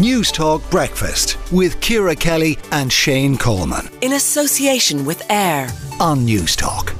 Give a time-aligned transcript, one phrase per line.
[0.00, 3.86] Newstalk Breakfast with Ciara Kelly and Shane Coleman.
[4.00, 5.68] In association with AIR
[6.00, 6.96] on Newstalk.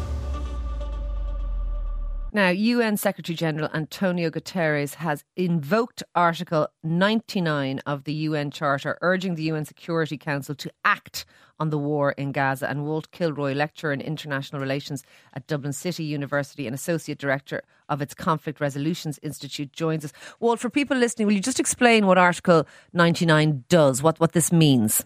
[2.35, 9.35] Now, UN Secretary General Antonio Guterres has invoked Article 99 of the UN Charter, urging
[9.35, 11.25] the UN Security Council to act
[11.61, 12.69] on the war in Gaza.
[12.69, 15.05] And Walt Kilroy, lecturer in international relations
[15.35, 20.13] at Dublin City University and associate director of its Conflict Resolutions Institute, joins us.
[20.41, 24.51] Walt, for people listening, will you just explain what Article 99 does, what, what this
[24.51, 25.05] means?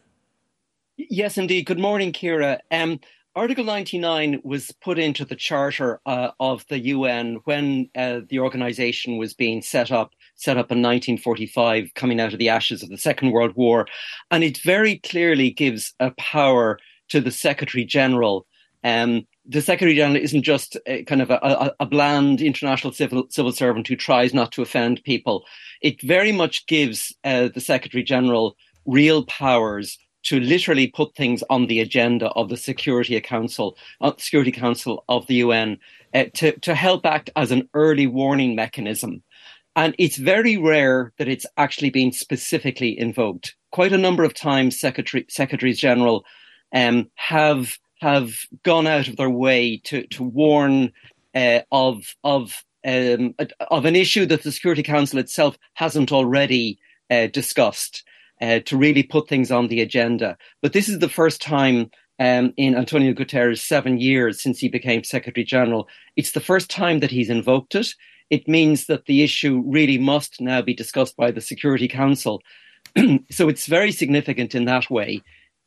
[0.96, 1.66] Yes, indeed.
[1.66, 2.60] Good morning, Ciara.
[2.70, 3.00] Um,
[3.36, 9.16] Article 99 was put into the charter uh, of the UN when uh, the organization
[9.16, 12.98] was being set up, set up in 1945, coming out of the ashes of the
[12.98, 13.86] Second World War.
[14.30, 18.46] And it very clearly gives a power to the Secretary General.
[18.82, 23.52] Um, the Secretary General isn't just a, kind of a, a, bland international civil, civil
[23.52, 25.44] servant who tries not to offend people.
[25.82, 31.66] It very much gives uh, the Secretary General real powers to literally put things on
[31.66, 35.78] the agenda of the Security Council, uh, Security Council of the UN,
[36.14, 39.22] uh, to to help act as an early warning mechanism.
[39.76, 43.56] And it's very rare that it's actually been specifically invoked.
[43.72, 46.24] Quite a number of times, secretary, secretaries general
[46.74, 50.92] um, have have gone out of their way to to warn
[51.34, 53.34] uh, of of um,
[53.70, 56.78] of an issue that the Security Council itself hasn't already
[57.10, 58.04] uh, discussed
[58.40, 60.36] uh, to really put things on the agenda.
[60.62, 65.02] But this is the first time um, in Antonio Guterres' seven years since he became
[65.02, 65.88] Secretary General.
[66.16, 67.94] It's the first time that he's invoked it.
[68.30, 72.42] It means that the issue really must now be discussed by the Security Council.
[73.30, 75.22] so it's very significant in that way.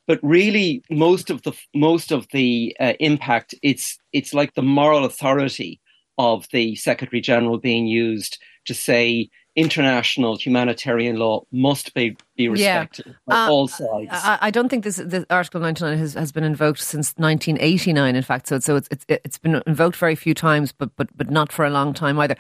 [0.08, 5.04] But really, most of the most of the uh, impact it's it's like the moral
[5.04, 5.82] authority
[6.18, 13.08] of the Secretary General being used to say international humanitarian law must be, be respected
[13.08, 13.14] yeah.
[13.26, 14.10] by uh, all sides.
[14.12, 18.22] I, I, don't think this, this Article 99 has, has been invoked since 1989, in
[18.22, 18.48] fact.
[18.48, 21.66] So, so it's, it's, it's been invoked very few times, but, but, but not for
[21.66, 22.36] a long time either.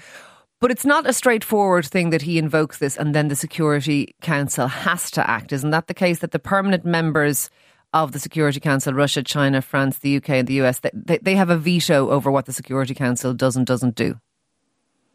[0.61, 4.67] But it's not a straightforward thing that he invokes this and then the Security Council
[4.67, 5.51] has to act.
[5.51, 6.19] Isn't that the case?
[6.19, 7.49] That the permanent members
[7.93, 11.49] of the Security Council, Russia, China, France, the UK, and the US, they, they have
[11.49, 14.19] a veto over what the Security Council does and doesn't do?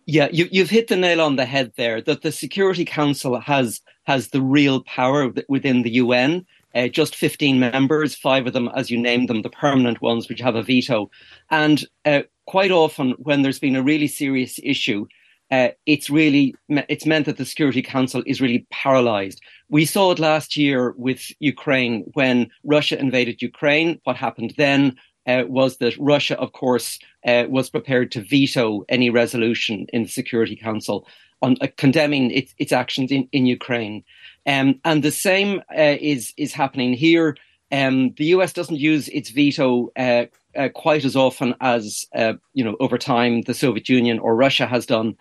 [0.07, 2.01] Yeah, you, you've hit the nail on the head there.
[2.01, 6.45] That the Security Council has has the real power within the UN.
[6.75, 10.41] Uh, just 15 members, five of them, as you named them, the permanent ones, which
[10.41, 11.11] have a veto.
[11.51, 15.07] And uh, quite often, when there's been a really serious issue,
[15.51, 19.41] uh, it's really it's meant that the Security Council is really paralyzed.
[19.69, 24.01] We saw it last year with Ukraine when Russia invaded Ukraine.
[24.05, 24.97] What happened then?
[25.27, 30.09] Uh, was that Russia, of course, uh, was prepared to veto any resolution in the
[30.09, 31.07] Security Council
[31.41, 34.05] on uh, condemning its, its, actions in, in Ukraine.
[34.47, 37.37] Um, and the same uh, is is happening here.
[37.71, 42.07] Um, the US doesn't use its veto uh, uh, quite as often as
[42.53, 45.17] you know over time the Soviet Union or Russia has done,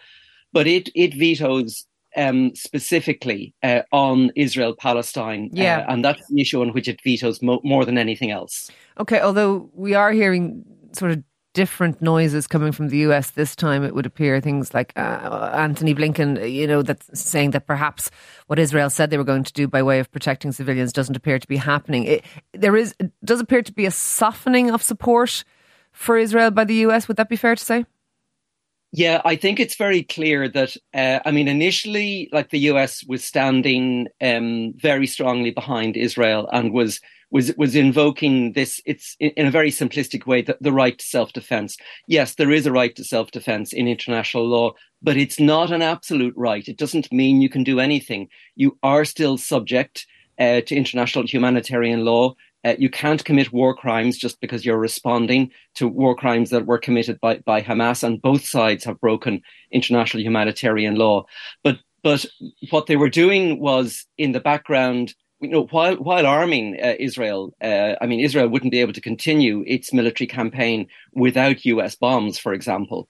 [0.53, 1.85] but it it vetoes
[2.16, 5.49] um, specifically uh, on Israel Palestine.
[5.53, 5.79] Yeah.
[5.79, 8.69] Uh, and that's the issue on which it vetoes mo- more than anything else.
[8.99, 11.23] Okay, although we are hearing sort of
[11.53, 15.94] different noises coming from the US this time, it would appear things like uh, Antony
[15.94, 18.09] Blinken, you know, that's saying that perhaps
[18.47, 21.39] what Israel said they were going to do by way of protecting civilians doesn't appear
[21.39, 22.05] to be happening.
[22.05, 25.43] It, there is does appear to be a softening of support
[25.91, 27.07] for Israel by the US.
[27.07, 27.85] Would that be fair to say?
[28.94, 33.24] Yeah, I think it's very clear that, uh, I mean, initially, like the US was
[33.24, 37.00] standing um, very strongly behind Israel and was
[37.31, 38.81] was was invoking this.
[38.85, 41.78] It's in a very simplistic way the, the right to self defense.
[42.07, 45.81] Yes, there is a right to self defense in international law, but it's not an
[45.81, 46.68] absolute right.
[46.68, 48.28] It doesn't mean you can do anything.
[48.58, 50.06] You are still subject
[50.38, 52.35] uh, to international humanitarian law.
[52.63, 56.77] Uh, you can't commit war crimes just because you're responding to war crimes that were
[56.77, 59.41] committed by, by Hamas, and both sides have broken
[59.72, 61.25] international humanitarian law.
[61.63, 62.25] But but
[62.72, 67.53] what they were doing was in the background, you know, while while arming uh, Israel,
[67.61, 71.96] uh, I mean, Israel wouldn't be able to continue its military campaign without U.S.
[71.96, 73.08] bombs, for example,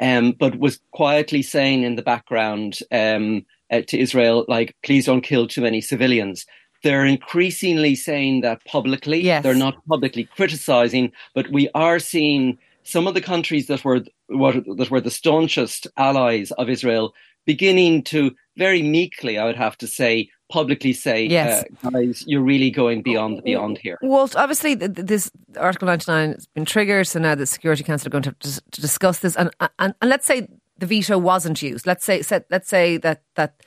[0.00, 5.20] um, but was quietly saying in the background um, uh, to Israel, like, please don't
[5.22, 6.46] kill too many civilians
[6.82, 9.20] they're increasingly saying that publicly.
[9.20, 9.42] Yes.
[9.42, 14.88] They're not publicly criticizing, but we are seeing some of the countries that were that
[14.90, 17.14] were the staunchest allies of Israel
[17.48, 21.64] beginning to very meekly, I would have to say, publicly say, yes.
[21.82, 23.98] Uh, guys, you're really going beyond the beyond here.
[24.02, 28.24] Well, obviously, this Article 99 has been triggered, so now the Security Council are going
[28.24, 29.34] to, to, to discuss this.
[29.36, 30.46] And, and, and let's say
[30.78, 31.86] the veto wasn't used.
[31.86, 33.62] Let's say, let's say that that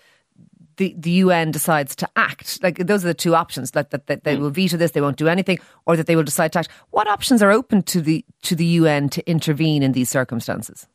[0.78, 2.62] the, the UN decides to act.
[2.64, 3.76] Like those are the two options.
[3.76, 4.42] Like that, that they mm.
[4.42, 6.70] will veto this, they won't do anything, or that they will decide to act.
[6.92, 10.88] What options are open to the to the UN to intervene in these circumstances?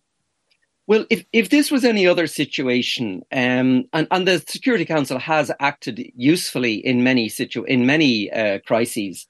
[0.88, 5.50] Well, if, if this was any other situation, um, and, and the Security Council has
[5.58, 9.26] acted usefully in many situ in many uh, crises,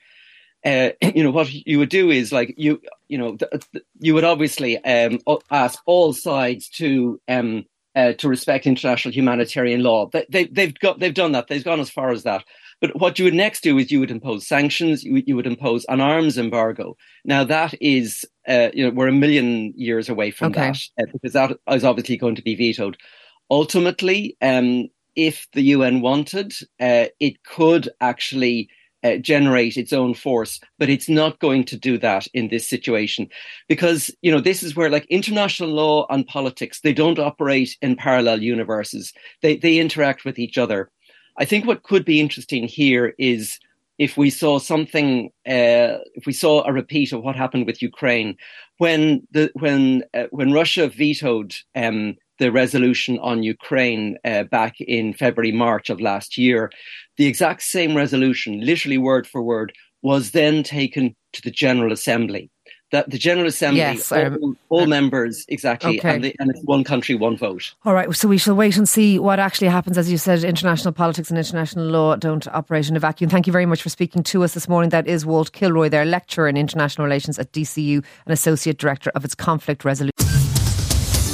[0.66, 4.14] uh, you know what you would do is like you you know th- th- you
[4.14, 5.18] would obviously um,
[5.50, 7.64] ask all sides to um,
[7.96, 10.08] uh, to respect international humanitarian law.
[10.12, 11.48] They, they, they've got they've done that.
[11.48, 12.44] They've gone as far as that.
[12.80, 15.02] But what you would next do is you would impose sanctions.
[15.02, 16.96] You, you would impose an arms embargo.
[17.24, 20.72] Now that is, uh, you know, we're a million years away from okay.
[20.72, 22.98] that uh, because that is obviously going to be vetoed.
[23.50, 28.68] Ultimately, um, if the UN wanted, uh, it could actually
[29.06, 33.28] uh, generate its own force, but it's not going to do that in this situation
[33.68, 37.96] because you know this is where like international law and politics they don't operate in
[37.96, 39.12] parallel universes.
[39.42, 40.90] They they interact with each other.
[41.38, 43.58] I think what could be interesting here is
[43.98, 48.36] if we saw something, uh, if we saw a repeat of what happened with Ukraine,
[48.78, 55.14] when the when uh, when Russia vetoed um, the resolution on Ukraine uh, back in
[55.14, 56.70] February March of last year,
[57.16, 59.72] the exact same resolution, literally word for word,
[60.02, 62.50] was then taken to the General Assembly
[62.92, 66.14] that the General Assembly, yes, all, um, all members, exactly, okay.
[66.14, 67.74] and, the, and, it's one country, one vote.
[67.84, 69.98] All right, so we shall wait and see what actually happens.
[69.98, 73.28] As you said, international politics and international law don't operate in a vacuum.
[73.28, 74.90] Thank you very much for speaking to us this morning.
[74.90, 79.24] That is Walt Kilroy, their lecturer in international relations at DCU and associate director of
[79.24, 80.25] its conflict resolution.